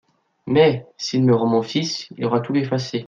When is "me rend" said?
1.25-1.45